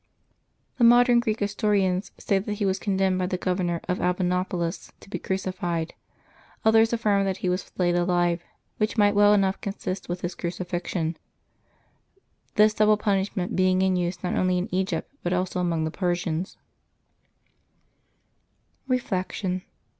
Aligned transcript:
The 0.79 0.83
modern 0.83 1.19
Greek 1.19 1.41
historians 1.41 2.11
say 2.17 2.39
that 2.39 2.53
he 2.55 2.65
was 2.65 2.79
condemned 2.79 3.19
by 3.19 3.27
the 3.27 3.37
governor 3.37 3.81
of 3.87 3.99
Albanopolis 3.99 4.91
to 4.99 5.09
be 5.11 5.19
crucified. 5.19 5.93
Others 6.65 6.91
affirm 6.91 7.23
that 7.25 7.37
he 7.45 7.49
was 7.49 7.61
flayed 7.61 7.93
alive, 7.93 8.41
which 8.77 8.97
might 8.97 9.13
well 9.13 9.31
enough 9.31 9.61
consist 9.61 10.09
with 10.09 10.21
his 10.21 10.33
crucifixion, 10.33 11.17
this 12.55 12.73
double 12.73 12.97
punishment 12.97 13.55
being 13.55 13.83
in 13.83 13.95
use 13.95 14.23
not 14.23 14.33
only 14.33 14.57
in 14.57 14.73
Egypt, 14.73 15.07
but 15.21 15.33
also 15.33 15.59
among 15.59 15.83
the 15.83 15.91
Persians. 15.91 16.57
August 18.87 18.87
25] 18.87 18.87
LIVES 18.87 18.87
OF 18.87 18.87
THE 18.87 18.97
SAINTS 18.97 19.07
293 19.07 19.17
Reflection. 19.17 19.61